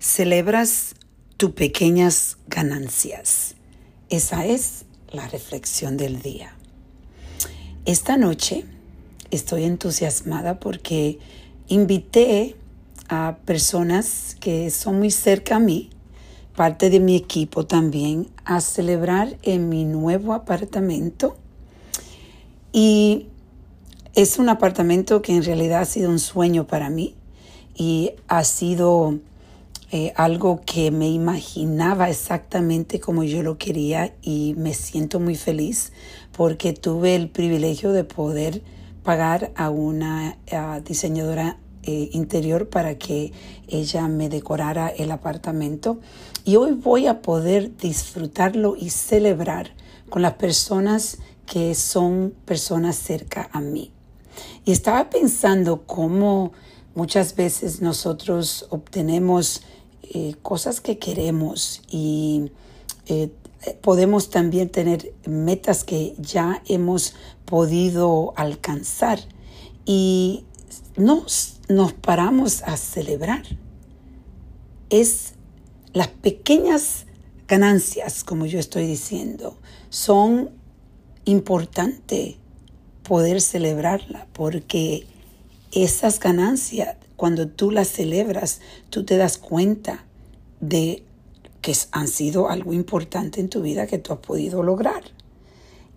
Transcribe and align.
celebras 0.00 0.94
tus 1.36 1.50
pequeñas 1.50 2.38
ganancias. 2.48 3.54
Esa 4.08 4.46
es 4.46 4.86
la 5.12 5.28
reflexión 5.28 5.98
del 5.98 6.22
día. 6.22 6.56
Esta 7.84 8.16
noche 8.16 8.64
estoy 9.30 9.64
entusiasmada 9.64 10.58
porque 10.58 11.18
invité 11.68 12.56
a 13.10 13.36
personas 13.44 14.36
que 14.40 14.70
son 14.70 14.98
muy 14.98 15.10
cerca 15.10 15.56
a 15.56 15.60
mí, 15.60 15.90
parte 16.56 16.88
de 16.88 16.98
mi 16.98 17.14
equipo 17.14 17.66
también, 17.66 18.28
a 18.46 18.62
celebrar 18.62 19.36
en 19.42 19.68
mi 19.68 19.84
nuevo 19.84 20.32
apartamento. 20.32 21.36
Y 22.72 23.26
es 24.14 24.38
un 24.38 24.48
apartamento 24.48 25.20
que 25.20 25.36
en 25.36 25.44
realidad 25.44 25.82
ha 25.82 25.84
sido 25.84 26.08
un 26.08 26.18
sueño 26.18 26.66
para 26.66 26.88
mí 26.88 27.16
y 27.74 28.12
ha 28.28 28.44
sido 28.44 29.18
eh, 29.92 30.12
algo 30.14 30.60
que 30.64 30.92
me 30.92 31.08
imaginaba 31.08 32.10
exactamente 32.10 33.00
como 33.00 33.24
yo 33.24 33.42
lo 33.42 33.58
quería 33.58 34.14
y 34.22 34.54
me 34.56 34.72
siento 34.72 35.18
muy 35.18 35.34
feliz 35.34 35.92
porque 36.30 36.72
tuve 36.72 37.16
el 37.16 37.28
privilegio 37.28 37.90
de 37.92 38.04
poder 38.04 38.62
pagar 39.02 39.50
a 39.56 39.68
una 39.70 40.38
diseñadora 40.84 41.58
eh, 41.82 42.08
interior 42.12 42.68
para 42.68 42.98
que 42.98 43.32
ella 43.66 44.06
me 44.06 44.28
decorara 44.28 44.88
el 44.88 45.10
apartamento 45.10 45.98
y 46.44 46.54
hoy 46.54 46.72
voy 46.72 47.08
a 47.08 47.20
poder 47.20 47.76
disfrutarlo 47.76 48.76
y 48.76 48.90
celebrar 48.90 49.72
con 50.08 50.22
las 50.22 50.34
personas 50.34 51.18
que 51.46 51.74
son 51.74 52.32
personas 52.44 52.94
cerca 52.94 53.50
a 53.52 53.60
mí. 53.60 53.92
Y 54.64 54.70
estaba 54.70 55.10
pensando 55.10 55.82
cómo 55.84 56.52
Muchas 56.94 57.36
veces 57.36 57.80
nosotros 57.80 58.66
obtenemos 58.70 59.62
eh, 60.12 60.34
cosas 60.42 60.80
que 60.80 60.98
queremos 60.98 61.82
y 61.88 62.50
eh, 63.06 63.30
podemos 63.80 64.28
también 64.28 64.68
tener 64.68 65.14
metas 65.24 65.84
que 65.84 66.14
ya 66.18 66.62
hemos 66.66 67.14
podido 67.44 68.32
alcanzar 68.34 69.20
y 69.86 70.44
nos, 70.96 71.60
nos 71.68 71.92
paramos 71.92 72.62
a 72.64 72.76
celebrar. 72.76 73.44
Es 74.88 75.34
las 75.92 76.08
pequeñas 76.08 77.06
ganancias, 77.46 78.24
como 78.24 78.46
yo 78.46 78.58
estoy 78.58 78.88
diciendo, 78.88 79.58
son 79.90 80.50
importantes 81.24 82.34
poder 83.04 83.40
celebrarla 83.40 84.26
porque 84.32 85.06
esas 85.72 86.18
ganancias, 86.18 86.96
cuando 87.16 87.48
tú 87.48 87.70
las 87.70 87.88
celebras, 87.88 88.60
tú 88.88 89.04
te 89.04 89.16
das 89.16 89.38
cuenta 89.38 90.04
de 90.60 91.04
que 91.60 91.74
han 91.92 92.08
sido 92.08 92.48
algo 92.48 92.72
importante 92.72 93.40
en 93.40 93.48
tu 93.48 93.62
vida 93.62 93.86
que 93.86 93.98
tú 93.98 94.12
has 94.12 94.20
podido 94.20 94.62
lograr. 94.62 95.02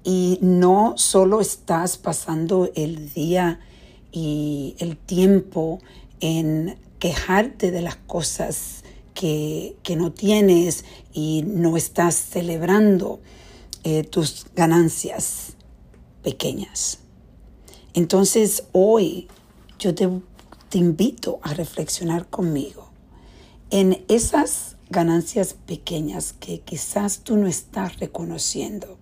Y 0.04 0.38
no 0.42 0.96
solo 0.98 1.40
estás 1.40 1.98
pasando 1.98 2.70
el 2.76 3.14
día 3.14 3.62
y 4.12 4.76
el 4.80 4.98
tiempo 4.98 5.80
en 6.20 6.78
quejarte 7.00 7.72
de 7.72 7.82
las 7.82 7.96
cosas 7.96 8.84
que, 9.14 9.76
no 9.98 10.12
tienes 10.12 10.86
y 11.14 11.44
no 11.46 11.78
estás 11.78 12.16
celebrando 12.16 13.20
eh, 13.84 14.04
tus 14.04 14.46
ganancias 14.56 15.54
pequeñas. 16.24 17.00
Entonces 17.94 18.64
hoy 18.72 19.28
yo 19.80 19.94
te, 19.96 20.10
invito 20.78 21.40
a 21.44 21.54
reflexionar 21.54 22.28
conmigo 22.28 22.90
en 23.70 24.04
esas 24.08 24.76
ganancias 24.90 25.54
pequeñas 25.54 26.34
que 26.34 26.62
quizás 26.62 27.20
tú 27.20 27.38
no 27.38 27.48
estás 27.48 28.00
reconociendo, 28.00 28.98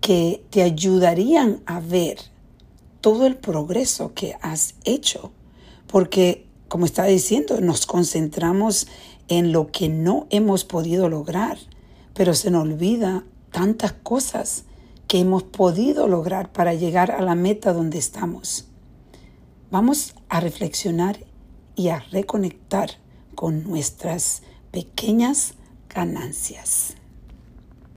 que 0.00 0.44
te 0.50 0.62
ayudarían 0.62 1.60
a 1.66 1.80
ver 1.80 2.18
todo 3.00 3.26
el 3.26 3.36
progreso 3.36 4.14
que 4.14 4.36
has 4.40 4.74
hecho, 4.84 5.32
porque 5.86 6.46
como 6.68 6.86
estaba 6.86 7.08
diciendo, 7.08 7.60
nos 7.60 7.86
concentramos 7.86 8.86
en 9.28 9.52
lo 9.52 9.70
que 9.70 9.88
no 9.88 10.26
hemos 10.30 10.64
podido 10.64 11.08
lograr, 11.08 11.58
pero 12.14 12.34
se 12.34 12.50
nos 12.50 12.62
olvida 12.62 13.24
tantas 13.50 13.92
cosas 13.92 14.64
que 15.08 15.20
hemos 15.20 15.42
podido 15.42 16.08
lograr 16.08 16.52
para 16.52 16.74
llegar 16.74 17.10
a 17.10 17.22
la 17.22 17.34
meta 17.34 17.72
donde 17.72 17.98
estamos. 17.98 18.66
Vamos 19.70 20.14
a 20.28 20.38
reflexionar 20.38 21.18
y 21.74 21.88
a 21.88 21.98
reconectar 21.98 22.90
con 23.34 23.64
nuestras 23.64 24.42
pequeñas 24.70 25.54
ganancias. 25.88 26.96